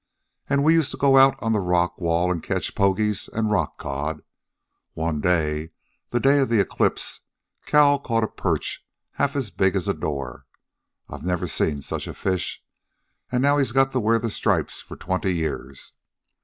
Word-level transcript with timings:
An' 0.49 0.63
we 0.63 0.73
used 0.73 0.89
to 0.89 0.97
go 0.97 1.15
out 1.19 1.35
on 1.43 1.53
the 1.53 1.59
Rock 1.59 1.99
Wall 2.01 2.31
an' 2.31 2.41
catch 2.41 2.73
pogies 2.73 3.29
an' 3.37 3.49
rock 3.49 3.77
cod. 3.77 4.23
One 4.95 5.21
day 5.21 5.73
the 6.09 6.19
day 6.19 6.39
of 6.39 6.49
the 6.49 6.59
eclipse 6.59 7.19
Cal 7.67 7.99
caught 7.99 8.23
a 8.23 8.27
perch 8.27 8.83
half 9.21 9.35
as 9.35 9.51
big 9.51 9.75
as 9.75 9.87
a 9.87 9.93
door. 9.93 10.47
I 11.07 11.19
never 11.19 11.45
seen 11.45 11.83
such 11.83 12.07
a 12.07 12.15
fish. 12.15 12.63
An' 13.31 13.43
now 13.43 13.59
he's 13.59 13.73
got 13.73 13.91
to 13.91 13.99
wear 13.99 14.17
the 14.17 14.31
stripes 14.31 14.81
for 14.81 14.95
twenty 14.97 15.35
years. 15.35 15.93